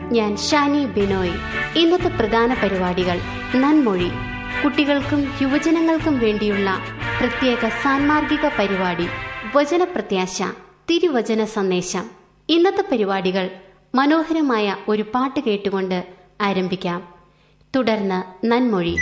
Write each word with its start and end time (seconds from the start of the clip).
ഞാൻ 0.00 0.36
ഷാനി 0.36 0.86
ബിനോയ്. 0.86 1.32
ഇന്നത്തെ 1.78 2.08
പ്രധാന 2.08 2.54
പരിപാടികൾ 2.54 3.20
നന്മൊഴി. 3.56 4.10
കുട്ടികൾക്കും 4.64 5.32
യുവജനങ്ങൾക്കും 5.42 6.18
വേണ്ടിയുള്ള 6.18 6.78
പ്രത്യേക 7.20 7.68
സാൻമാർഗിക 7.68 8.48
പരിപാടി 8.58 9.08
വചനപ്രത്യാശ 9.56 10.42
തിരുവചന 10.90 11.44
സന്ദേശം. 11.44 12.10
ഇന്നത്തെ 12.48 12.84
പരിപാടികൾ 12.92 13.50
മനോഹരമായ 13.94 14.76
ഒരു 14.88 15.02
പാട്ട് 15.02 15.40
കേട്ടുകൊണ്ട് 15.40 16.06
ആരംഭിക്കാം. 16.40 17.08
തുടർന്ന് 17.76 18.46
നന്മൊഴി. 18.46 18.96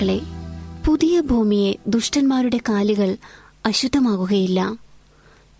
ശ്രോതാക്കളെ 0.00 0.20
പുതിയ 0.86 1.20
ഭൂമിയെ 1.20 1.74
ദുഷ്ടന്മാരുടെ 1.86 2.56
കാലുകൾ 2.68 3.16
അശുദ്ധമാകുകയില്ല. 3.66 4.76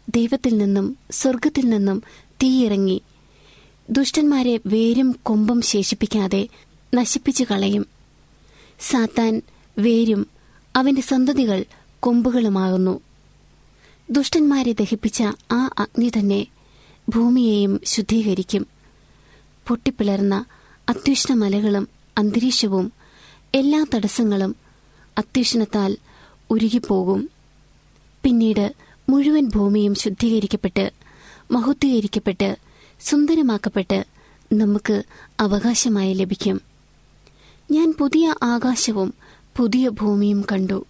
ദൈവത്തിൽ 0.08 0.58
നിന്നും 0.58 0.96
സ്വർഗത്തിൽ 1.10 1.68
നിന്നും 1.68 2.02
തീയിറങ്ങി. 2.42 3.02
ദുഷ്ടന്മാരെ 3.90 4.60
വേരും 4.66 5.16
കൊമ്പും 5.22 5.60
ശേഷിപ്പിക്കാതെ 5.60 6.48
നശിപ്പിച്ചു 6.94 7.44
കളയും. 7.44 7.86
സാത്താൻ 8.80 9.42
വേരും 9.78 10.26
അവന്റെ 10.76 11.00
സന്തതികൾ 11.00 11.64
കൊമ്പുകളുമാകുന്നു. 12.00 13.00
ദുഷ്ടന്മാരെ 14.10 14.72
ദഹിപ്പിച്ച 14.72 15.22
ആ 15.52 15.70
അഗ്നി 15.78 16.08
തന്നെ 16.08 16.46
ഭൂമിയെയും 17.08 17.80
ശുദ്ധീകരിക്കും. 17.84 18.66
പൊട്ടിപ്പിളർന്ന 19.68 20.44
അത്യുഷ്ണ 20.88 21.34
മലകളും 21.34 21.88
അന്തരീക്ഷവും 22.18 23.00
എല്ലാ 23.54 23.86
തടസ്സങ്ങളും 23.94 24.56
അത്യുഷ്ണത്താൽ 25.18 25.96
ഉരുകിപ്പോകും. 26.50 27.30
പിന്നീട് 28.22 28.74
മുഴുവൻ 29.08 29.50
ഭൂമിയും 29.54 29.94
ശുദ്ധീകരിക്കപ്പെട്ട് 29.94 30.90
മഹത്വീകരിക്കപ്പെട്ട് 31.50 32.56
സുന്ദരമാക്കപ്പെട്ട് 33.00 34.04
നമുക്ക് 34.52 35.02
അവകാശമായി 35.40 36.14
ലഭിക്കും. 36.14 36.60
ഞാൻ 37.70 37.94
പുതിയ 37.98 38.34
ആകാശവും 38.42 39.14
പുതിയ 39.56 39.88
ഭൂമിയും 39.88 40.44
കണ്ടു. 40.52 40.86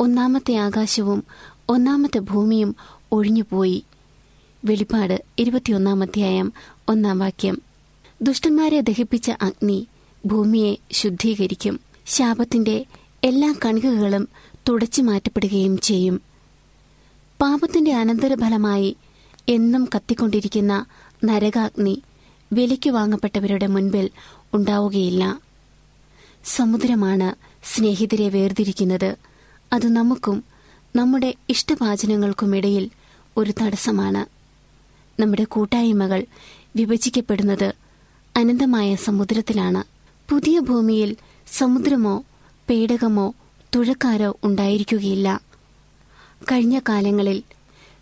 ഒന്നാമത്തെ 0.00 0.54
ആകാശവും 0.54 1.24
ഒന്നാമത്തെ 1.68 2.18
ഭൂമിയും 2.18 2.76
ഒഴിഞ്ഞുപോയി. 3.12 3.84
വെളിപ്പാട് 4.64 5.24
ഇരുപത്തിയൊന്നാം 5.38 6.02
അധ്യായം 6.02 6.52
ഒന്നാം 6.88 7.18
വാക്യം. 7.18 7.62
ദുഷ്ടന്മാരെ 8.22 8.80
ദഹിപ്പിച്ച 8.80 9.30
അഗ്നി 9.30 9.86
ഭൂമിയെ 10.26 10.76
ശുദ്ധീകരിക്കും. 10.92 11.80
ശാപത്തിന്റെ 12.06 12.84
എല്ലാ 13.24 13.54
കണികകളും 13.64 14.28
തുടച്ചു 14.68 15.02
മാറ്റപ്പെടുകയും 15.02 15.78
ചെയ്യും. 15.78 16.22
പാപത്തിന്റെ 17.40 17.92
അനന്തരഫലമായി 17.92 18.96
എന്നും 19.48 19.88
കത്തിക്കൊണ്ടിരിക്കുന്ന 19.96 20.84
നരകാഗ്നി 21.24 22.02
വിലയ്ക്ക് 22.52 22.90
വാങ്ങപ്പെട്ടവരുടെ 22.90 23.66
മുൻപിൽ 23.66 24.10
ഉണ്ടാവുകയില്ല. 24.54 25.40
സമുദ്രമാണ് 26.44 27.34
സ്നേഹിതരെ 27.64 28.28
വേർതിരിക്കുന്നത്. 28.28 29.16
അത് 29.72 29.86
നമുക്കും 29.86 30.44
നമ്മുടെ 30.96 31.34
ഇഷ്ടവാചനങ്ങൾക്കുമിടയിൽ 31.48 32.90
ഒരു 33.36 33.52
തടസ്സമാണ്. 33.62 34.26
നമ്മുടെ 35.22 35.44
കൂട്ടായ്മകൾ 35.44 36.24
വിഭജിക്കപ്പെടുന്നത് 36.76 37.74
അനന്തമായ 38.36 38.94
സമുദ്രത്തിലാണ്. 38.94 39.84
പുതിയ 40.30 40.58
ഭൂമിയിൽ 40.60 41.16
സമുദ്രമോ 41.46 42.24
പേടകമോ 42.70 43.34
തുഴക്കാരോ 43.74 44.36
ഉണ്ടായിരിക്കുകയില്ല. 44.44 45.40
കഴിഞ്ഞ 46.52 46.78
കാലങ്ങളിൽ 46.78 47.42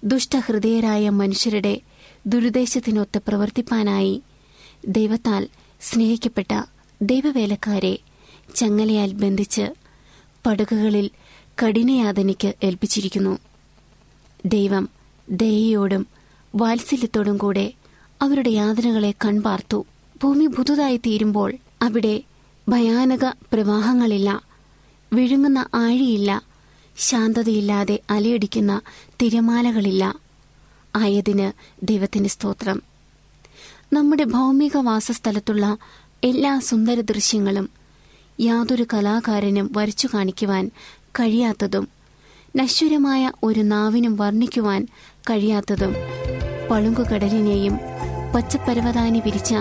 ദുഷ്ടഹൃദയരായ 0.05 1.09
മനുഷ്യരുടെ 1.09 1.81
ദുരുദ്ദേശത്തിനൊത്ത് 2.27 3.21
പ്രവർത്തിപ്പാനായി 3.29 4.23
ദൈവത്താൽ 4.89 5.49
സ്നേഹിക്കപ്പെട്ട 5.81 6.63
ദൈവവേലക്കാരെ 7.03 7.99
ചങ്ങലയാൽ 8.55 9.13
ബന്ധിച്ച് 9.13 9.75
പടുകകളിൽ 10.47 11.11
കഠിനയാതനയ്ക്ക് 11.63 12.55
ഏൽപ്പിച്ചിരിക്കുന്നു. 12.63 13.39
ദൈവം 14.45 14.89
ദയയോടും 15.31 16.07
വാത്സല്യത്തോടും 16.55 17.37
കൂടെ 17.37 17.73
അവരുടെ 18.23 18.51
യാതനകളെ 18.51 19.15
കൺപാർത്തു. 19.25 19.85
ഭൂമി 20.23 20.47
പുതുതായി 20.47 20.97
തീരുമ്പോൾ 20.97 21.55
അവിടെ 21.83 22.23
ഭയാനക 22.69 23.25
പ്രവാഹങ്ങളില്ല. 23.53 24.43
വിഴുങ്ങുന്ന 25.13 25.67
ആഴിയില്ല. 25.75 26.43
ശാന്തതയില്ലാതെ 26.99 28.01
അലയടിക്കുന്ന 28.11 28.81
തിരമാലകളില്ല. 29.23 30.15
ആയതിന് 30.97 31.53
ദൈവത്തിന് 31.83 32.27
സ്തോത്രം. 32.27 32.83
നമ്മുടെ 33.93 34.25
ഭൗമിക 34.25 34.77
വാസസ്ഥലത്തുള്ള 34.77 35.79
എല്ലാ 36.25 36.59
സുന്ദര 36.59 37.01
ദൃശ്യങ്ങളും 37.01 37.71
യാതൊരു 38.41 38.87
കലാകാരനും 38.95 39.71
വരച്ചു 39.77 40.09
കാണിക്കുവാൻ 40.15 40.71
കഴിയാത്തതും 41.21 41.89
നശ്വരമായ 42.57 43.33
ഒരു 43.43 43.61
നാവിനും 43.61 44.17
വർണിക്കുവാൻ 44.17 44.87
കഴിയാത്തതും 45.31 45.95
പളുങ്കുകടലിനെയും 46.71 47.79
പച്ചപ്പരവതാനി 48.35 49.19
വിരിച്ച 49.19 49.55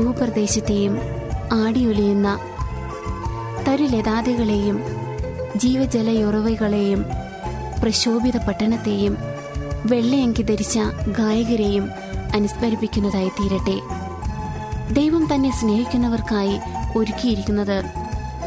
ഭൂപ്രദേശത്തെയും 0.00 0.94
ആടിയൊലിയുന്ന 1.52 2.28
തരുലതാദികളെയും 3.66 4.76
ജീവജലയുറവകളെയും 5.56 7.00
പ്രശോഭിത 7.80 8.36
പട്ടണത്തെയും 8.48 9.14
വെള്ളയങ്കി 9.86 10.42
ധരിച്ച 10.42 10.78
ഗായകരെയും 11.08 11.84
അനുസ്മരിപ്പിക്കുന്നതായി 12.34 13.28
തീരട്ടെ 13.28 13.76
ദൈവം 14.92 15.28
തന്നെ 15.34 15.50
സ്നേഹിക്കുന്നവർക്കായി 15.50 16.56
ഒരുക്കിയിരിക്കുന്നത് 16.96 17.78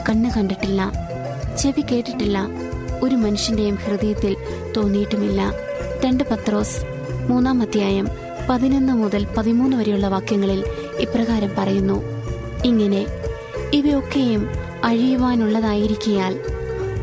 കണ്ണു 0.10 0.30
കണ്ടിട്ടില്ല 0.38 0.82
ചെവി 1.58 1.82
കേട്ടിട്ടില്ല 1.82 2.38
ഒരു 3.04 3.16
മനുഷ്യന്റെയും 3.16 3.76
ഹൃദയത്തിൽ 3.76 4.34
തോന്നിയിട്ടുമില്ല. 4.78 5.42
രണ്ട് 6.06 6.24
പത്രോസ് 6.32 6.80
മൂന്നാം 7.30 7.62
അധ്യായം 7.62 8.08
പതിനൊന്ന് 8.50 8.94
മുതൽ 8.94 9.28
പതിമൂന്ന് 9.38 9.78
വരെയുള്ള 9.78 10.08
വാക്യങ്ങളിൽ 10.08 10.62
ഇപ്രകാരം 11.00 11.50
പറയുന്നു. 11.58 12.04
ഇങ്ങനെ 12.66 13.06
ഇവയൊക്കെയും 13.74 14.50
അഴിയുവാനുള്ളതായിരിക്കയാൽ 14.84 16.40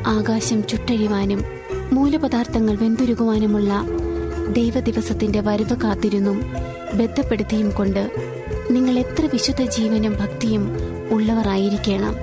ആകാശം 0.07 0.67
ചുട്ടഴിവാനും 0.67 1.45
മൂലപദാർത്ഥങ്ങൾ 1.93 2.77
വെന്തുരുകുവാനുമുള്ള 2.77 3.85
ദൈവദിവസത്തിന്റെ 4.53 5.41
വരവ് 5.41 5.77
കാത്തിരുന്നും 5.77 6.53
ബന്ധപ്പെടുത്തിയും 6.95 7.71
കൊണ്ട് 7.71 8.11
നിങ്ങൾ 8.71 8.99
എത്ര 8.99 9.29
വിശുദ്ധ 9.33 9.63
ജീവനും 9.63 10.13
ഭക്തിയും 10.13 10.77
ഉള്ളവരായിരിക്കണം. 11.11 12.17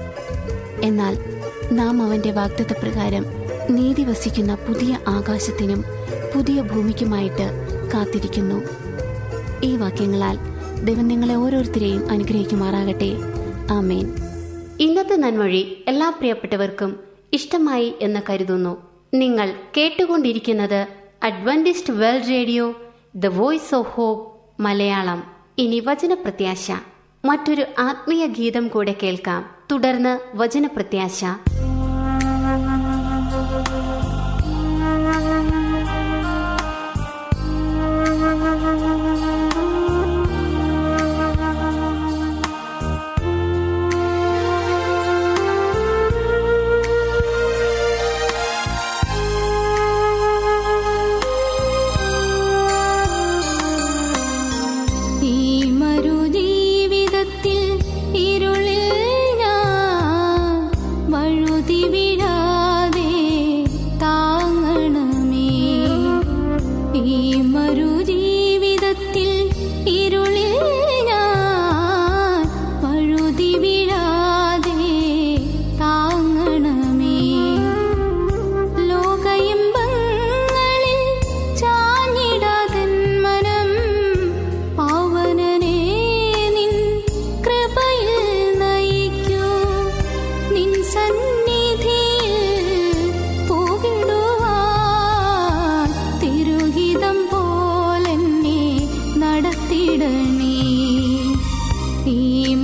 എന്നാൽ 0.83 1.17
നാം 1.71 2.01
അവന്റെ 2.01 2.31
വാഗ്ദത്ത 2.31 2.73
പ്രകാരം 2.81 3.25
നീതി 3.69 4.03
വസിക്കുന്ന 4.03 4.55
പുതിയ 4.55 4.99
ആകാശത്തിനും 5.07 5.83
പുതിയ 6.35 6.61
ഭൂമിക്കുമായിട്ട് 6.61 7.67
കാത്തിരിക്കുന്നു. 7.93 8.61
ഈ 9.63 9.75
വാക്യങ്ങളാൽ 9.75 10.56
ദൈവം 10.83 11.07
നിങ്ങളെ 11.07 11.35
ഓരോരുത്തരെയും 11.35 12.09
അനുഗ്രഹിക്കുമാറാകട്ടെ. 12.09 13.17
ആമേൻ. 13.71 14.15
ഇന്നത്തെ 14.79 15.15
നന്മൊഴി 15.15 15.83
എല്ലാ 15.87 16.09
പ്രിയപ്പെട്ടവർക്കും 16.09 16.99
ഇഷ്ടമായി 17.33 17.93
എന്ന് 18.01 18.19
കരുതുന്നു. 18.29 18.77
നിങ്ങൾ 19.13 19.53
കേട്ടുകൊണ്ടിരിക്കുന്നത് 19.77 20.87
Adventist 21.23 21.93
world 21.93 22.29
radio 22.29 22.73
the 23.15 23.25
voice 23.25 23.75
of 23.75 23.89
hope 23.89 24.33
Malayalam. 24.61 25.23
ഇനി 25.57 25.79
വചനപ്രത്യാശ. 25.79 26.71
മറ്റൊരു 27.25 27.65
ആത്മീയ 27.79 28.25
ഗീതം 28.25 28.67
കൂടെ 28.67 28.95
കേൾക്കാം. 29.03 29.49
തുടർന്ന് 29.71 30.19
വചനപ്രത്യാശ. 30.35 31.25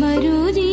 മരുതി 0.02 0.73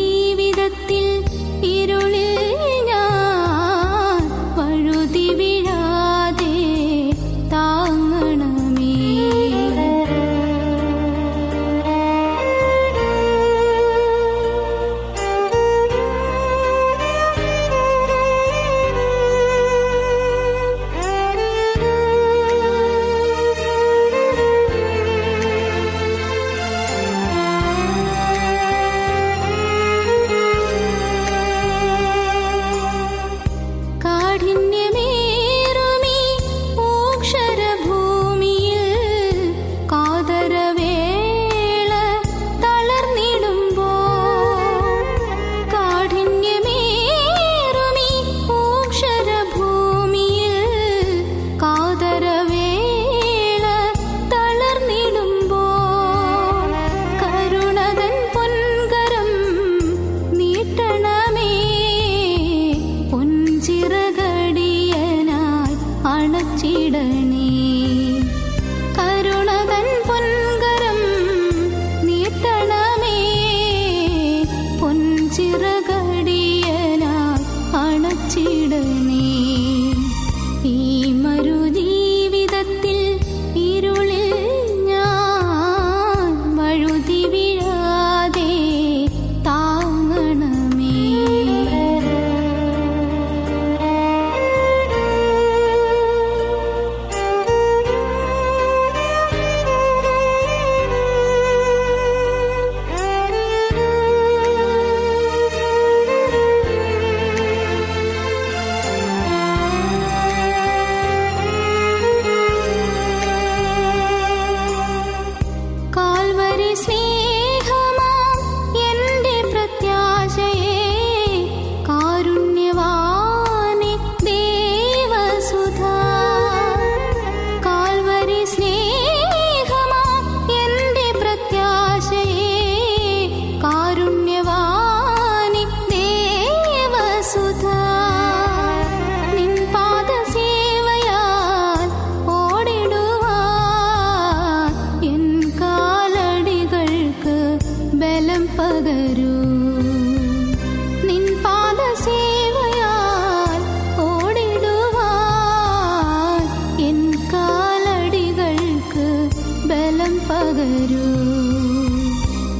ബലം 160.00 160.20
പകരൂ. 160.30 161.06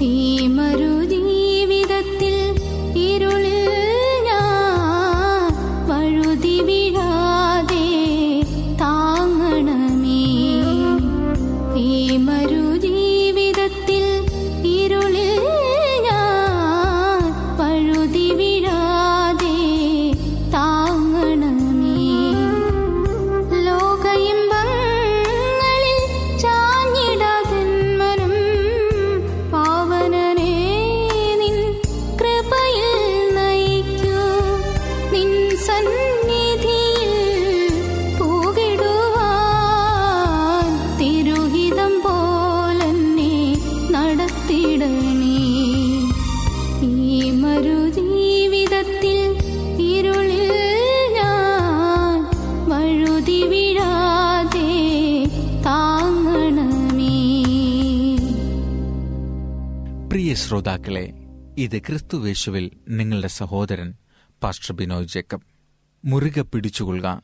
ഈ 0.00 0.46
മരുജീവിതത്തിൽ 0.46 0.99
പ്രിയ 60.30 60.46
ശ്രോതാക്കളെ 60.48 61.12
ഇത് 61.58 61.78
ക്രിസ്തുവേശുവിൽ 61.78 62.70
നിങ്ങളുടെ 62.88 63.28
സഹോദരൻ 63.28 63.94
പാസ്റ്റർ 64.42 64.74
ബിനോയ് 64.74 65.06
ജേക്കബ്. 65.06 65.40
മുറുകെ 66.04 66.42
പിടിച്ചുകൊള്ളുക. 66.42 67.22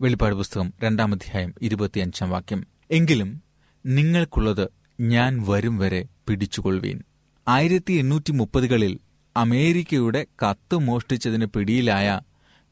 വെളിപ്പാട് 0.00 0.34
പുസ്തകം 0.34 0.72
രണ്ടാം 0.84 1.12
അധ്യായം 1.12 1.54
ഇരുപത്തിയഞ്ചാം 1.62 2.30
വാക്യം. 2.30 2.66
എങ്കിലും 2.90 3.42
നിങ്ങൾക്കുള്ളത് 3.86 4.68
ഞാൻ 5.00 5.44
വരും 5.48 5.78
വരെ 5.78 6.06
പിടിച്ചുകൊള്ളുവീൻ. 6.28 7.02
ആയിരത്തി 7.48 7.92
എണ്ണൂറ്റി 7.92 8.32
മുപ്പതുകളിൽ 8.32 8.98
അമേരിക്കയുടെ 9.36 10.26
കത്ത് 10.42 10.76
മോഷ്ടിച്ചതിന് 10.76 11.46
പിടിയിലായ 11.46 12.20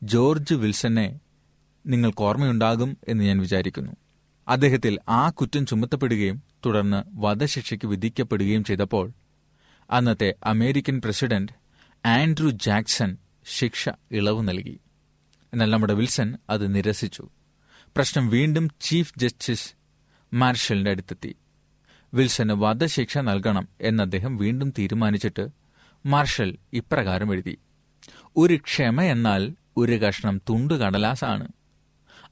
ജോർജ് 0.02 0.54
വിൽസനെ 0.54 1.20
നിങ്ങൾക്ക് 1.86 2.22
ഓർമ്മയുണ്ടാകും 2.22 2.98
എന്ന് 3.08 3.24
ഞാൻ 3.24 3.38
വിചാരിക്കുന്നു. 3.38 3.92
അദ്ദേഹത്തിൽ 4.48 4.98
ആ 5.08 5.30
കുറ്റം 5.30 5.66
ചുമത്തപ്പെടുകയും 5.66 6.42
തുടർന്ന് 6.66 7.02
വധശിക്ഷയ്ക്ക് 7.14 7.86
വിധിക്കപ്പെടുകയും 7.86 8.64
ചെയ്തപ്പോൾ 8.64 9.12
അന്നത്തെ 9.90 10.34
അമേരിക്കൻ 10.44 11.00
പ്രസിഡന്റ് 11.04 11.52
ആൻഡ്രൂ 12.06 12.50
ജാക്സൺ 12.50 13.16
ശിക്ഷ 13.46 13.88
ഇളവ് 14.12 14.48
നൽകി. 14.48 14.80
എന്നാൽ 15.52 15.70
നമ്മുടെ 15.70 15.94
വിൽസൺ 15.94 16.38
അത് 16.50 16.74
നിരസിച്ചു. 16.74 17.28
പ്രശ്നം 17.96 18.28
വീണ്ടും 18.28 18.68
ചീഫ് 18.80 19.12
ജസ്റ്റിസ് 19.18 19.72
മാർഷലിന്റെ 20.34 20.90
അടുത്തെത്തി. 20.90 21.36
വിൽസന് 22.14 22.52
വധശിക്ഷ 22.52 23.18
നൽകണം 23.18 23.68
എന്ന് 23.80 24.02
അദ്ദേഹം 24.02 24.36
വീണ്ടും 24.36 24.72
തീരുമാനിച്ചിട്ട് 24.78 25.48
മാർഷൽ 26.06 26.56
ഇപ്രകാരം 26.72 27.32
എഴുതി. 27.32 27.58
ഒരു 28.36 28.56
ക്ഷമ 28.56 29.00
എന്നാൽ 29.00 29.52
ഒരു 29.76 29.92
കഷ്ണം 29.92 30.38
തുണ്ടു 30.38 30.74
കടലാസാണ്. 30.74 31.48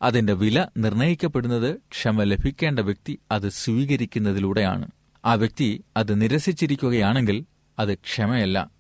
അതിന്റെ 0.02 0.32
വില 0.32 0.66
നിർണയിക്കപ്പെടുന്നത് 0.76 1.76
ക്ഷമ 1.76 2.22
ലഭിക്കേണ്ട 2.22 2.80
വ്യക്തി 2.80 3.18
അത് 3.30 3.48
സ്വീകരിക്കുന്നതിലൂടെയാണ്. 3.48 4.88
ആ 5.26 5.34
വ്യക്തി 5.34 5.84
അത് 5.96 6.20
നിരസിച്ചിരിക്കുകയാണെങ്കിൽ 6.20 7.44
അത് 7.78 7.94
ക്ഷമയല്ല. 7.94 8.70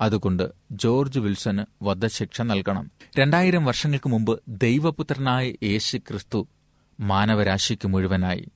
അതുകൊണ്ട് 0.00 0.50
ജോർജ് 0.72 1.18
വിൽസന് 1.18 1.64
വധശിക്ഷ 1.82 2.42
നൽകണം. 2.42 2.90
രണ്ടായിരം 3.18 3.64
വർഷങ്ങൾക്ക് 3.64 4.08
മുമ്പ് 4.08 4.42
ദൈവപുത്രനായ 4.48 5.52
യേശു 5.62 5.96
ക്രിസ്തു 5.98 6.48
മാനവരാശിക്ക് 7.00 7.88
മുഴുവനായി 7.88 8.46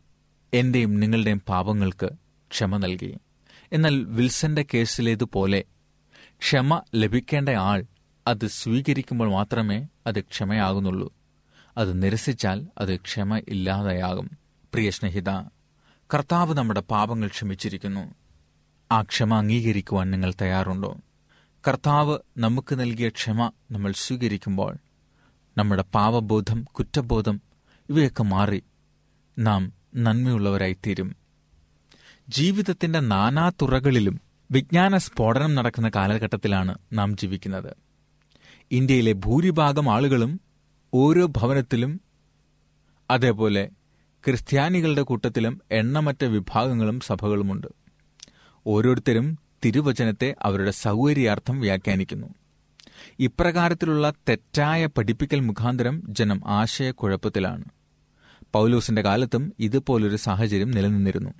എന്റെയും 0.54 1.00
നിങ്ങളുടെയും 1.00 1.42
പാപങ്ങൾക്ക് 1.48 2.10
ക്ഷമ 2.50 2.76
നൽകി. 2.76 3.14
എന്നാൽ 3.72 4.04
വിൽസന്റെ 4.04 4.64
കേസിലേതുപോലെ 4.74 5.64
ക്ഷമ 6.38 6.82
ലഭിക്കേണ്ട 6.94 7.48
ആൾ 7.48 7.84
അത് 8.26 8.46
സ്വീകരിക്കുമ്പോൾ 8.46 9.30
മാത്രമേ 9.30 9.86
അത് 10.06 10.20
ക്ഷമയാകുന്നുള്ളൂ. 10.20 11.12
അത് 11.78 12.02
നിരസിച്ചാൽ 12.02 12.66
അത് 12.78 12.96
ക്ഷമ 12.96 13.38
ഇല്ലാതെയാകും. 13.48 14.30
പ്രിയ 14.74 14.90
സ്നേഹിത 14.90 15.30
കർത്താവ് 16.14 16.54
നമ്മുടെ 16.54 16.80
പാപങ്ങൾ 16.80 17.28
ക്ഷമിച്ചിരിക്കുന്നു. 17.28 18.14
ആ 18.92 19.02
ക്ഷമ 19.02 19.34
അംഗീകരിക്കുവാൻ 19.34 20.10
നിങ്ങൾ 20.10 20.34
തയ്യാറുണ്ടോ? 20.42 20.96
കർത്താവ് 21.68 22.18
നമുക്ക് 22.38 22.80
നൽകിയ 22.80 23.08
ക്ഷമ 23.08 23.50
നമ്മൾ 23.70 23.92
സ്വീകരിക്കുമ്പോൾ 23.92 24.76
നമ്മുടെ 25.58 25.84
പാപബോധം 25.94 26.64
കുറ്റബോധം 26.64 27.40
ഇവയൊക്കെ 27.88 28.22
മാറി 28.22 28.62
നാം 29.38 29.72
നന്മയുള്ളവരായിത്തീരും. 29.96 31.16
ജീവിതത്തിന്റെ 32.28 33.00
നാനാ 33.00 33.48
തുറകളിലും 33.48 34.20
വിജ്ഞാന 34.50 34.96
സ്ഫോടനം 34.96 35.54
നടക്കുന്ന 35.54 35.90
കാലഘട്ടത്തിലാണ് 35.96 36.74
നാം 36.92 37.16
ജീവിക്കുന്നത്. 37.16 37.76
ഇന്ത്യയിലെ 38.70 39.12
ഭൂരിഭാഗം 39.12 39.92
ആളുകളും 39.92 40.40
ഓരോ 40.94 41.26
ഭവനത്തിലും 41.26 42.00
അതേപോലെ 43.10 43.70
ക്രിസ്ത്യാനികളുടെ 44.26 45.02
കൂട്ടത്തിലും 45.02 45.60
എണ്ണമറ്റ 45.70 46.24
വിഭാഗങ്ങളും 46.24 47.00
സഭകളുമുണ്ട്. 47.00 47.66
ഓരോരുത്തരും 48.66 49.38
തിരുവചനത്തെ 49.64 50.34
അവരുടെ 50.42 50.70
സൗകര്യാർത്ഥം 50.70 51.60
വ്യാഖ്യാനിക്കുന്നു. 51.60 52.26
ഇപ്രകാരത്തിലുള്ള 53.18 54.12
തെറ്റായ 54.28 54.86
പഠിപ്പിക്കൽ 54.86 55.40
മുഖാന്തരം 55.40 56.02
ജനം 56.08 56.42
ആശയക്കുഴപ്പത്തിലാണ്. 56.46 57.64
പൗലോസിന്റെ 58.52 59.02
കാലത്തും 59.02 59.52
ഇതുപോലൊരു 59.58 60.16
സാഹചര്യം 60.16 60.70
നിലനിന്നിരുന്നു. 60.70 61.30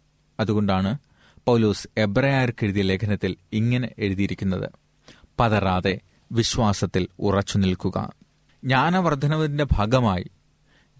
അതുകൊണ്ടാണ് 0.40 0.98
പൗലോസ് 1.46 1.88
എബ്രയാർക്ക് 1.98 2.64
എഴുതിയ 2.64 2.82
ലേഖനത്തിൽ 2.82 3.36
ഇങ്ങനെ 3.52 3.90
എഴുതിയിരിക്കുന്നത്. 3.98 4.70
പതറാതെ 5.40 6.00
വിശ്വാസത്തിൽ 6.32 7.08
ഉറച്ചു 7.18 7.58
നിൽക്കുക 7.58 8.12
ജ്ഞാനവർദ്ധനവിന്റെ 8.64 9.66
ഭാഗമായി 9.72 10.24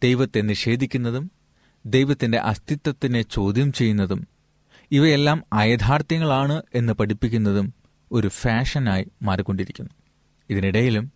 ദൈവത്തെ 0.03 0.41
നിഷേധിക്കുന്നതും 0.41 1.44
ദൈവത്തിന്റെ 1.87 2.39
അസ്തിത്വത്തിനെ 2.39 3.23
ചോദ്യം 3.23 3.73
ചെയ്യുന്നതും 3.73 4.29
ഇവയെല്ലാം 4.91 5.45
അയഥാർത്ഥ്യങ്ങളാണ് 5.53 6.63
എന്ന് 6.75 6.93
പഠിപ്പിക്കുന്നതും 6.93 7.75
ഒരു 8.13 8.29
ഫാഷനായി 8.29 9.07
മാറിക്കൊണ്ടിരിക്കുന്നു. 9.23 9.91
ഇതിനിടയിലും 10.51 11.13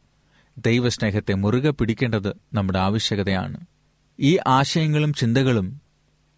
ദൈവസ്നേഹത്തെ 0.59 1.35
മുറുകെ 1.35 1.70
പിടിക്കേണ്ടത് 1.70 2.37
നമ്മുടെ 2.52 2.78
ആവശ്യകതയാണ്. 2.78 3.66
ഈ 4.20 4.38
ആശയങ്ങളും 4.46 5.14
ചിന്തകളും 5.14 5.81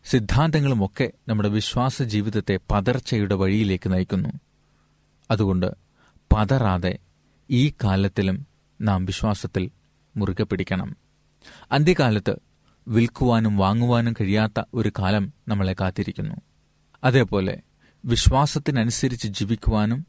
സിദ്ധാന്തങ്ങളുമൊക്കെ 0.04 1.12
നമ്മുടെ 1.28 1.48
വിശ്വാസ 1.48 2.02
ജീവിതത്തെ 2.02 2.60
പതർച്ചയുടെ 2.70 3.34
വഴിയിലേക്ക് 3.34 3.92
നയിക്കുന്നു. 3.92 4.28
അതുകൊണ്ട് 5.30 5.66
പതറാതെ 6.32 6.98
ഈ 7.50 7.70
കാലത്തിലും 7.84 8.46
നാം 8.80 9.04
വിശ്വാസത്തിൽ 9.04 9.70
മുറുകെ 10.16 10.42
പിടിക്കണം. 10.42 10.96
അന്ത്യകാലത്ത് 11.72 12.49
വിൽക്കുവാനും 12.88 13.56
വാങ്ങുവാനും 13.56 14.12
കഴിയാത്ത 14.12 14.62
ഒരു 14.74 14.92
കാലം 14.98 15.32
നമ്മളെ 15.48 15.76
കാത്തിരിക്കുന്നു. 15.80 16.36
അതേപോലെ 17.04 17.60
വിശ്വാസത്തിനനുസരിച്ച് 18.04 19.28
ജീവിക്കുവാനും 19.28 20.06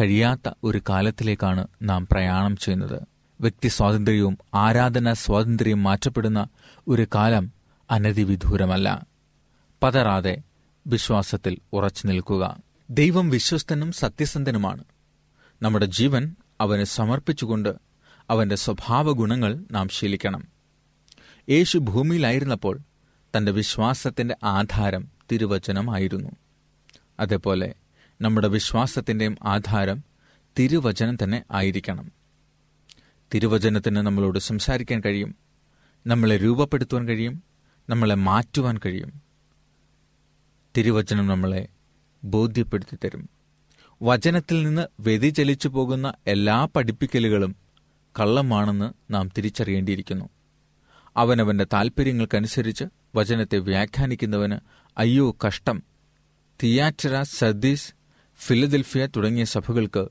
കഴിയാത്ത 0.00 0.50
ഒരു 0.64 0.80
കാലത്തിലേക്കാണ് 0.88 1.66
നാം 1.82 2.08
പ്രയാണം 2.12 2.56
ചെയ്യുന്നത്. 2.56 3.02
വ്യക്തി 3.40 3.68
സ്വാതന്ത്ര്യവും 3.68 4.38
ആരാധന 4.54 5.12
സ്വാതന്ത്ര്യവും 5.12 5.82
മാറ്റപ്പെടുന്ന 5.82 6.48
ഒരു 6.88 7.06
കാലം 7.14 7.52
അനധിവിദൂരമല്ല. 7.90 9.06
പതറാതെ 9.82 10.42
വിശ്വാസത്തിൽ 10.86 11.58
ഉറച്ചു 11.72 12.06
നിൽക്കുക. 12.06 12.56
ദൈവം 12.90 13.30
വിശ്വസ്തനും 13.30 13.92
സത്യസന്ധനുമാണ്. 13.92 14.84
നമ്മുടെ 15.62 15.86
ജീവൻ 15.86 16.36
അവന് 16.60 16.84
സമർപ്പിച്ചുകൊണ്ട് 16.84 17.74
അവന്റെ 18.30 18.56
സ്വഭാവ 18.56 19.12
ഗുണങ്ങൾ 19.12 19.64
നാം 19.70 19.88
ശീലിക്കണം. 19.88 20.57
യേശു 21.50 21.78
ഭൂമിയിലായിരുന്നപ്പോൾ 21.78 22.80
തന്റെ 23.36 23.52
വിശ്വാസത്തിന്റെ 23.52 24.36
ആധാരം 24.44 25.08
തിരുവചനമായിരുന്നു. 25.32 26.30
അതേപോലെ 27.20 27.74
നമ്മുടെ 28.20 28.48
വിശ്വാസത്തിന്റെയും 28.48 29.36
ആധാരം 29.42 30.04
തിരുവചനം 30.58 31.18
തന്നെ 31.22 31.44
ആയിരിക്കണം. 31.50 32.12
തിരുവചനത്തിന് 33.34 33.96
നമ്മളോട് 33.96 34.38
സംസാരിക്കാൻ 34.38 35.00
കഴിയും 35.00 35.34
നമ്മളെ 36.06 36.36
രൂപപ്പെടുത്തുവാൻ 36.36 37.08
കഴിയും 37.08 37.42
നമ്മളെ 37.88 38.14
മാറ്റുവാൻ 38.14 38.78
കഴിയും. 38.86 39.12
തിരുവചനം 40.76 41.26
നമ്മളെ 41.26 41.68
ബോധ്യപ്പെടുത്തി 42.24 42.96
തരും. 42.96 43.30
വചനത്തിൽ 44.02 44.62
നിന്ന് 44.62 44.86
വ്യതിചലിച്ചു 45.00 45.68
പോകുന്ന 45.68 46.14
എല്ലാ 46.26 46.64
പഠിപ്പിക്കലുകളും 46.64 47.56
കള്ളമാണെന്ന് 48.20 49.12
നാം 49.12 49.30
തിരിച്ചറിയേണ്ടിയിരിക്കുന്നു. 49.38 50.28
അവനവന്റെ 51.18 51.66
താൽപ്പര്യങ്ങൾക്കനുസരിച്ച് 51.72 52.84
വചനത്തെ 53.14 53.58
വ്യാഖ്യാനിക്കുന്നവന് 53.58 54.58
അയ്യോ 54.98 55.36
കഷ്ടം. 55.46 55.82
തിയാറ്ററ 56.62 57.22
സർദീസ് 57.22 57.94
ഫിലദൽഫിയ 58.36 59.06
തുടങ്ങിയ 59.06 59.44
സഭകൾക്ക് 59.44 60.08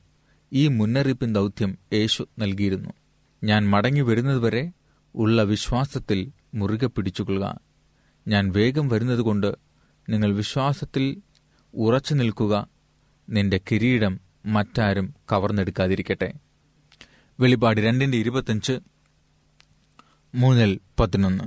ഈ 0.53 0.67
മുന്നറിയിപ്പിൻ 0.67 1.33
ദൗത്യം 1.33 1.77
യേശു 1.93 2.27
നൽകിയിരുന്നു. 2.39 2.89
ഞാൻ 3.43 3.69
മടങ്ങി 3.69 4.01
വരുന്നതുവരെ 4.01 4.71
ഉള്ള 5.15 5.43
വിശ്വാസത്തിൽ 5.43 6.31
മുറുകെ 6.53 6.87
പിടിച്ചുകൊള്ളുക. 6.87 7.59
ഞാൻ 8.27 8.51
വേഗം 8.51 8.89
വരുന്നതുകൊണ്ട് 8.89 9.55
നിങ്ങൾ 10.09 10.35
വിശ്വാസത്തിൽ 10.35 11.21
ഉറച്ചു 11.73 12.13
നിൽക്കുക. 12.13 12.67
നിന്റെ 13.29 13.61
കിരീടം 13.71 14.19
മറ്റാരും 14.45 15.15
കവർന്നെടുക്കാതിരിക്കട്ടെ. 15.31 16.33
വെളിപാട് 17.39 17.81
രണ്ടിന്റെ 17.81 18.17
ഇരുപത്തഞ്ച് 18.17 18.79
മൂന്നിൽ 20.35 20.79
പതിനൊന്ന്. 20.99 21.43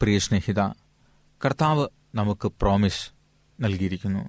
പ്രിയ 0.00 0.18
സ്നേഹിത 0.18 0.60
കർത്താവ് 1.44 1.88
നമുക്ക് 2.14 2.48
പ്രോമിസ് 2.48 3.10
നൽകിയിരിക്കുന്നു. 3.60 4.28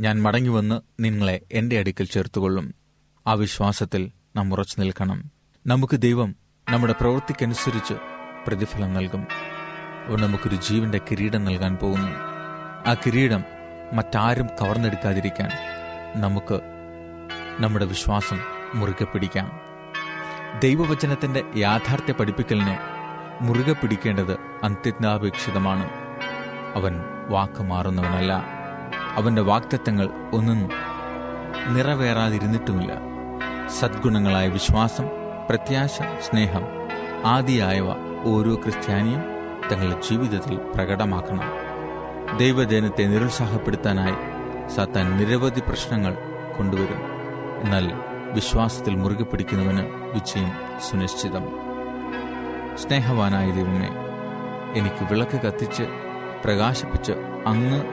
ഞാൻ 0.00 0.22
മടങ്ങിവന്ന് 0.22 0.80
നിങ്ങളെ 1.00 1.40
എന്റെ 1.52 1.78
അടുക്കൽ 1.78 2.04
ചേർത്തുകൊള്ളും. 2.04 2.74
ആ 3.26 3.32
വിശ്വാസത്തിൽ 3.32 4.10
നാം 4.36 4.52
ഉറച്ചു 4.52 4.80
നിൽക്കണം. 4.80 5.30
നമുക്ക് 5.66 5.96
ദൈവം 5.96 6.34
നമ്മുടെ 6.70 6.94
പ്രവൃത്തിക്കനുസരിച്ച് 7.00 7.94
പ്രതിഫലം 8.46 8.94
നൽകും. 8.94 9.26
അവൻ 10.06 10.20
നമുക്കൊരു 10.20 10.56
ജീവന്റെ 10.56 10.98
കിരീടം 10.98 11.44
നൽകാൻ 11.44 11.76
പോകുന്നു. 11.76 12.12
ആ 12.90 12.94
കിരീടം 12.94 13.44
മറ്റാരും 13.92 14.46
കവർന്നെടുക്കാതിരിക്കാൻ 14.46 15.50
നമുക്ക് 16.20 16.60
നമ്മുടെ 17.60 17.84
വിശ്വാസം 17.84 18.38
മുറുകെ 18.74 19.04
പിടിക്കാം. 19.04 19.60
ദൈവവചനത്തിന്റെ 20.62 21.42
യാഥാർത്ഥ്യ 21.56 22.12
പഠിപ്പിക്കലിനെ 22.12 22.78
മുറുകെ 23.40 23.72
പിടിക്കേണ്ടത് 23.72 24.36
അന്ത്യജ്ഞാപേക്ഷിതമാണ് 24.62 25.88
അവൻ 26.74 27.00
വാക്ക് 27.28 27.62
മാറുന്നവനല്ല. 27.62 28.44
അവന്റെ 29.16 29.42
വാക്തത്വങ്ങൾ 29.42 30.10
ഒന്നും 30.32 30.70
നിറവേറാതിരുന്നിട്ടുമില്ല. 31.74 32.92
സദ്ഗുണങ്ങളായ 33.68 34.48
വിശ്വാസം 34.48 35.04
പ്രത്യാശ 35.48 35.98
സ്നേഹം 35.98 36.62
ആദിയായവ 37.24 37.86
ഓരോ 38.24 38.54
ക്രിസ്ത്യാനിയും 38.54 39.22
തങ്ങളുടെ 39.72 40.00
ജീവിതത്തിൽ 40.00 40.56
പ്രകടമാക്കണം. 40.74 41.50
ദൈവജനത്തെ 42.36 43.02
നിരുത്സാഹപ്പെടുത്താനായി 43.02 44.34
സാത്താൻ 44.70 45.16
നിരവധി 45.16 45.60
പ്രശ്നങ്ങൾ 45.60 46.16
കൊണ്ടുവരും. 46.58 47.00
എന്നാൽ 47.62 48.13
വിശ്വാസത്തിൽ 48.34 48.94
മുറുകെ 48.94 49.22
പിടിക്കുന്നവന് 49.22 49.86
വിജയം 50.14 50.52
സുനിശ്ചിതം. 50.90 51.44
സ്നേഹവാനായ 52.76 53.50
ദൈവമേ 53.50 53.88
എനിക്ക് 54.74 55.04
വിളക്ക് 55.10 55.40
കത്തിച്ച് 55.40 55.82
പ്രകാശിപ്പിച്ച് 56.44 57.12
അങ്ങ് 57.46 57.84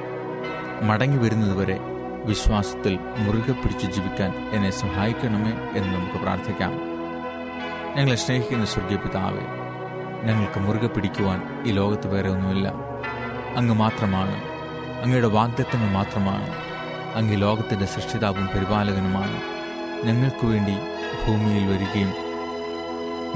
മടങ്ങി 0.83 1.17
വരുന്നതുവരെ 1.17 1.79
വിശ്വാസത്തിൽ 2.25 2.99
മുറുകെ 3.17 3.51
പിടിച്ച് 3.51 3.87
ജീവിക്കാൻ 3.87 4.49
എന്നെ 4.51 4.71
സഹായിക്കണമേ 4.71 5.79
എന്ന് 5.79 5.93
നമുക്ക് 5.93 6.23
പ്രാർത്ഥിക്കാം. 6.23 6.71
ഞങ്ങളെ 7.95 8.15
സ്നേഹിക്കുന്ന 8.15 8.65
സ്വർഗീയ 8.65 8.97
പിതാവേ 8.97 9.45
ഞങ്ങൾക്ക് 10.27 10.59
മുറുകെ 10.59 10.87
പിടിക്കുവാൻ 10.87 11.63
ഈ 11.65 11.71
ലോകത്ത് 11.71 12.07
വേറെ 12.07 12.29
ഒന്നുമില്ല. 12.29 12.73
അങ്ങ് 13.57 13.75
മാത്രമാണ് 13.75 14.43
അങ്ങയുടെ 15.03 15.27
വാഗ്ദത്തങ്ങൾ 15.27 15.93
മാത്രമാണ് 15.93 16.49
അങ്ങ് 17.15 17.41
ലോകത്തിന്റെ 17.41 17.85
സൃഷ്ടിതാവും 17.85 18.47
പരിപാലകനുമാണ്. 18.47 19.50
ഞങ്ങൾക്ക് 20.03 20.45
വേണ്ടി 20.45 20.73
ഭൂമിയിൽ 21.27 21.67
വരികയും 21.67 22.13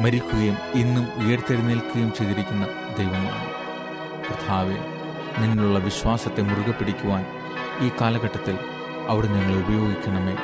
മരിക്കുകയും 0.03 0.57
ഇന്നും 0.73 1.27
ഉയർത്തെഴുന്നേൽക്കുകയും 1.27 2.13
ചെയ്തിരിക്കുന്ന 2.13 2.65
ദൈവമാണ് 2.97 3.49
കർത്താവെ 4.29 4.95
നിന്നുള്ള 5.41 5.79
വിശ്വാസത്തെ 5.79 6.41
മുറുകെ 6.41 6.71
പിടിക്കുവാൻ 6.71 7.25
ഈ 7.79 7.91
കാലഘട്ടത്തിൽ 8.01 8.57
അവിടെ 9.07 9.27
ഞങ്ങളെ 9.27 9.59
ഉപയോഗിക്കണമേ. 9.59 10.37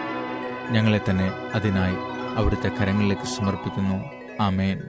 ഞങ്ങളെ 0.72 1.00
തന്നെ 1.10 1.32
അതിനായി 1.54 1.96
അവിടുത്തെ 2.36 2.70
കരങ്ങളിലേക്ക് 2.70 3.22
സമർപ്പിക്കുന്നു. 3.22 4.06
ആമേൻ. 4.42 4.82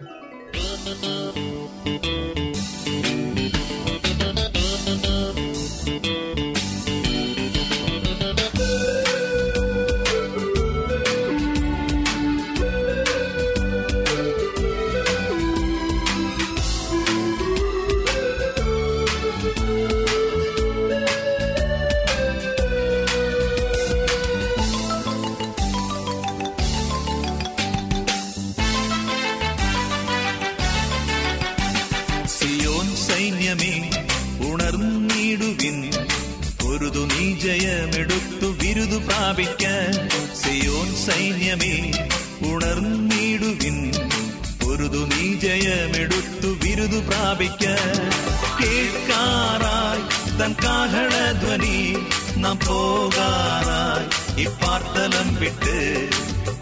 വിട്ട് 55.40 56.08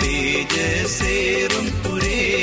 തേജസേറും 0.03 1.67
പുരേ. 1.83 2.39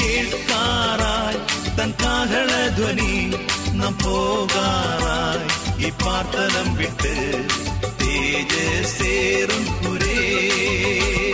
കേൾക്കാറായി 0.00 1.38
തൻ 1.78 1.94
കാഹളധ്വനി 2.02 3.34
നാം 3.72 3.98
പോകാറായി. 4.04 5.48
ഈ 5.86 5.90
പാർത്തലം 5.90 6.74
വിട്ട് 6.74 7.44
തേജസേറും 8.00 9.64
പുരേ. 9.64 11.27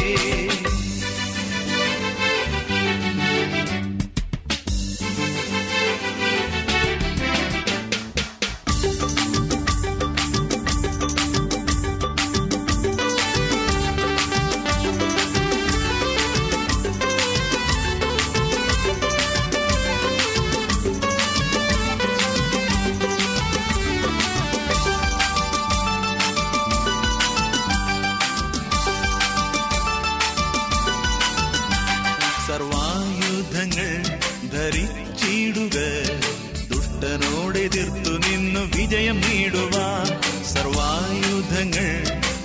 ദുഷ്ടനോടെതിർത്തു 37.15 38.13
നിന്നു 38.29 38.61
വിജയം 38.77 39.21
നേടുവാൻ 39.21 40.07
സർവായുധങ്ങൾ 40.45 42.05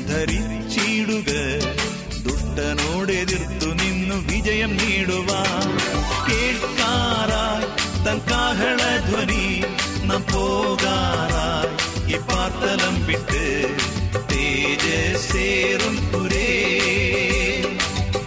ധരിച്ചിടുക. 0.09 1.31
ദുഷ്ടനോടെതിർത്തു 2.27 3.69
നിന്നു 3.83 4.15
വിജയം 4.15 4.77
നേടുവാൻ 4.77 5.65
കേൾക്കാറായി 6.27 7.65
തൻ 8.05 8.17
കാഹളധ്വനി 8.31 9.63
നാം 10.05 10.21
പോകാറായി. 10.33 11.71
ഈ 12.13 12.17
പാർത്തലം 12.17 13.05
വിട്ട് 13.05 13.75
തേജസേറും 14.31 15.95
പുരേ. 16.11 16.51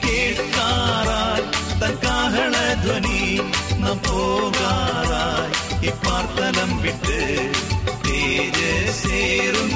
കേൾക്കാറായി 0.04 1.44
തൻ 1.80 1.94
കാഹളധ്വനി 2.04 3.40
നാം 3.78 3.98
പോകാറായി. 3.98 5.61
ഈ 5.82 5.90
പാർത്തലം 6.04 6.70
വിട്ട് 6.82 7.18
തേജസേറും 8.04 9.70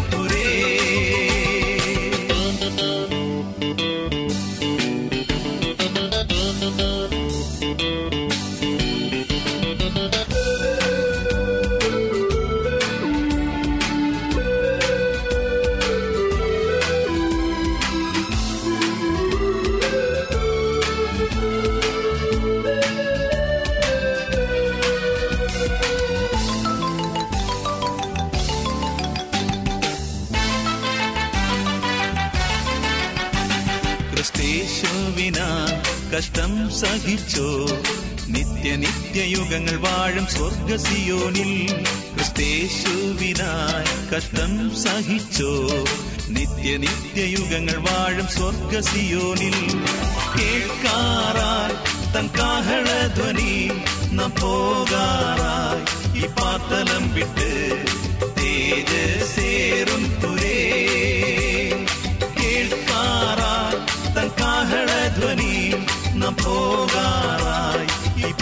സഹിച്ചോ? 36.77 37.49
നിത്യ 38.29 38.71
നിത്യയുഗങ്ങൾ 38.77 39.77
വാഴും 39.77 40.27
സ്വർഗസിയോനിൽ 40.27 41.53
ക്രിസ്തേശുവിനായി 42.15 43.93
കഷ്ടം 44.13 44.53
സഹിച്ചോ? 44.77 45.53
നിത്യ 46.29 46.71
നിത്യയുഗങ്ങൾ 46.77 47.79
വാഴും 47.87 48.27
സ്വർഗസിയോനിൽ 48.29 49.57
കേൾക്കാറായി 50.37 51.77
തൻ 52.15 52.27
കാഹളധ്വനി 52.39 53.53
നാം 54.13 54.33
പോകാറായി 54.41 55.83
ഈ 56.17 56.27
പാത്തലം 56.37 57.15
വിട്ട് 57.15 57.51
തേജസേറും 58.39 60.05
പുരേ 60.21 60.46
നാം 66.47 66.55
പോകാറായി 66.55 67.89
ഈ 68.19 68.33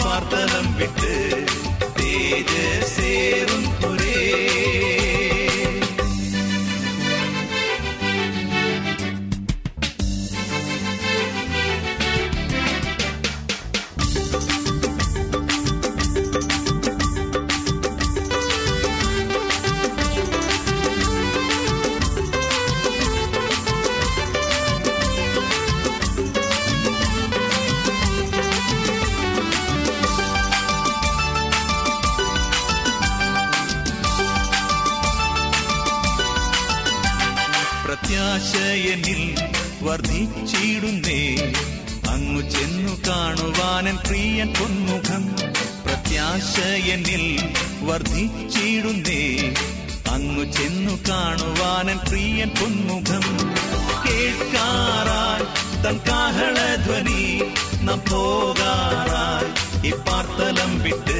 പോകാറായി 59.85 59.89
ഈ 59.89 59.91
പാർത്തലം 60.05 60.71
വിട്ട് 60.83 61.19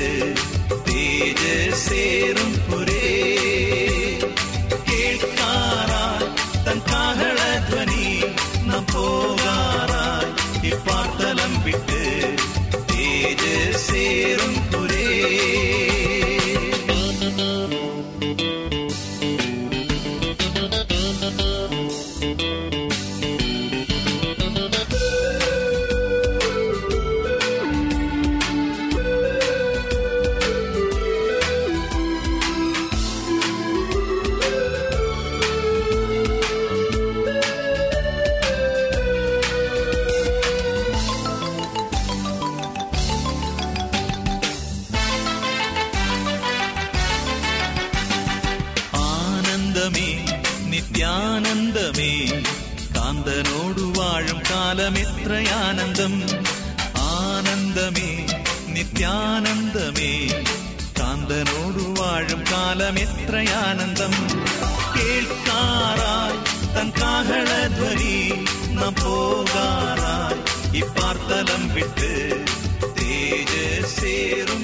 വാഴും 54.86 54.94
കാലമെത്രയാനന്ദം 54.94 56.12
ആനന്ദമേ 56.98 58.26
നിത്യാനന്ദമേ. 58.68 60.44
കാന്തനോടു 61.00 62.02
വാഴും 62.02 62.44
കാലമെത്രയാനന്ദം. 62.52 64.12
കേൾക്കാറായി 64.96 66.38
തൻ 66.76 66.92
കാഹളധ്വനി 67.02 68.46
നാം 68.70 68.94
പോകാറായി. 68.94 70.78
ഈ 70.78 70.82
പാർത്തലം 70.82 71.74
വിട്ട് 71.74 72.46
തേജസേറും 73.00 74.62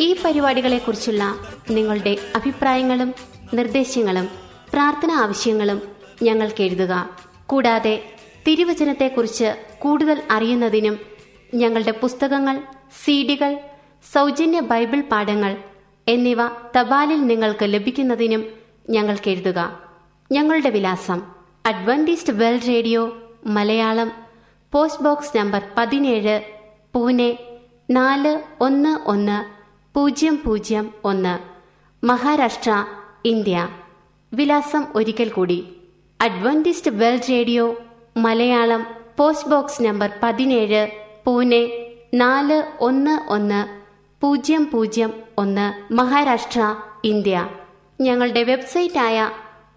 ഈ 0.00 0.16
പരിപാടികളെക്കുറിച്ചുള്ള 0.24 1.34
നിങ്ങളുടെ 1.70 2.16
അഭിപ്രായങ്ങളും 2.36 3.14
നിർദ്ദേശങ്ങളും 3.54 4.28
പ്രാർത്ഥന 4.72 5.12
ആവശ്യങ്ങളും 5.12 5.82
ഞങ്ങൾക്ക് 6.22 6.62
എഴുതുക. 6.62 7.23
കൂടാതെ 7.46 8.14
തിരുവചനത്തെക്കുറിച്ച് 8.46 9.64
കൂടുതൽ 9.78 10.22
അറിയുന്നതിനും 10.30 10.98
ഞങ്ങളുടെ 11.54 11.90
പുസ്തകങ്ങൾ 11.90 12.62
സീഡികൾ 13.04 13.56
സൗജന്യ 14.12 14.60
ബൈബിൾ 14.60 15.00
പാഠങ്ങൾ 15.00 15.56
എന്നിവ 16.08 16.36
തപാലിൽ 16.76 17.26
നിങ്ങൾക്ക് 17.26 17.64
ലഭിക്കുന്നതിനും 17.64 18.44
ഞങ്ങൾക്ക് 18.90 19.30
എഴുതുക. 19.30 19.78
ഞങ്ങളുടെ 20.32 20.70
വിലാസം 20.70 21.22
Adventist 21.66 22.32
world 22.32 22.68
radio 22.68 23.18
Malayalam 23.46 24.12
post 24.72 25.02
box 25.02 25.36
number 25.36 25.62
പതിനേഴ് 25.76 26.40
പൂനെ 26.94 27.38
നാല് 27.90 28.42
ഒന്ന് 28.60 28.98
ഒന്ന് 29.06 29.44
പൂജ്യം 29.94 30.42
പൂജ്യം 30.44 30.92
ഒന്ന് 31.04 31.38
മഹാരാഷ്ട്ര 32.06 32.84
ഇന്ത്യ. 33.24 33.68
വിലാസം 34.32 34.84
ഒരിക്കൽ 34.94 35.28
കൂടി. 35.28 35.66
Adventist 36.24 36.90
world 36.90 37.30
radio 37.30 37.76
Malayalam 38.16 38.86
post 39.18 39.48
box 39.48 39.82
number 39.82 40.10
പതിനേഴ് 40.22 40.88
പൂനെ 41.26 41.68
നാല് 42.14 42.62
ഒന്ന് 42.80 43.32
ഒന്ന് 43.32 43.66
പൂജ്യം 44.22 44.70
പൂജ്യം 44.72 45.12
ഒന്ന് 45.38 45.92
മഹാരാഷ്ട്ര 45.92 46.74
ഇന്ത്യ. 47.04 47.48
ഞങ്ങളുടെ 48.00 48.42
വെബ്സൈറ്റായ 48.42 49.30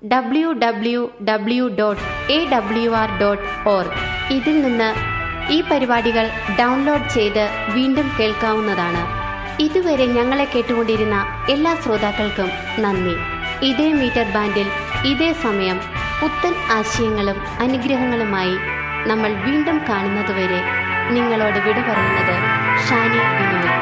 W 0.07 0.51
W 0.51 1.12
W 1.29 1.67
dot 1.67 2.31
A 2.31 2.49
W 2.51 2.89
R 2.91 3.19
dot 3.19 3.69
org 3.69 3.91
ഇതിൽ 4.33 4.62
നിന്ന് 4.62 4.89
ഈ 5.51 5.63
പരിപാടികൾ 5.71 6.29
ഡൗൺലോഡ് 6.60 7.10
ചെയ്ത് 7.10 7.49
വീണ്ടും 7.73 8.12
കേൾക്കാവുന്നതാണ്. 8.19 9.03
ഇതുവരെ 9.62 10.05
ഞങ്ങളെ 10.05 10.43
കേട്ടുകൊണ്ടിരുന്ന 10.43 11.45
എല്ലാ 11.49 11.75
ശ്രോതാക്കൾക്കും 11.75 12.49
നന്ദി. 12.79 13.15
ഇതേ 13.65 13.93
മീറ്റർ 13.93 14.23
ബാൻഡിൽ 14.23 14.67
ഇതേ 15.05 15.33
സമയം 15.33 15.96
പുത്തൻ 16.19 16.53
ആശയങ്ങളും 16.69 17.38
അനുഗ്രഹങ്ങളുമായി 17.60 18.56
നമ്മൾ 19.08 19.32
വീണ്ടും 19.45 19.77
കാണുന്നതുവരെ 19.89 20.62
നിങ്ങളോട് 21.12 21.60
വിട 21.60 21.80
പറയുന്നത് 21.82 22.36
ഷാനി 22.86 23.19
വിനോയ് 23.34 23.75